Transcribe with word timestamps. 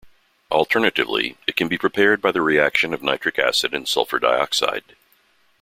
Alternatively, 0.49 1.37
it 1.45 1.55
can 1.55 1.67
be 1.67 1.77
prepared 1.77 2.23
by 2.23 2.31
the 2.31 2.41
reaction 2.41 2.91
of 2.91 3.03
nitric 3.03 3.37
acid 3.37 3.71
and 3.71 3.87
sulfur 3.87 4.17
dioxide. 4.17 4.95